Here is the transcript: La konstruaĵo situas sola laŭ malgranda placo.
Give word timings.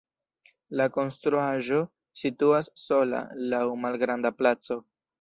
La 0.79 0.87
konstruaĵo 0.95 1.79
situas 2.23 2.73
sola 2.87 3.23
laŭ 3.55 3.63
malgranda 3.87 4.37
placo. 4.43 4.85